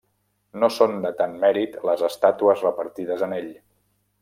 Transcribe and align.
No 0.61 0.69
són 0.77 0.95
de 1.03 1.11
tant 1.19 1.35
mèrit 1.43 1.77
les 1.89 2.05
estàtues 2.09 2.65
repartides 2.69 3.25
en 3.29 3.37
ell. 3.39 3.55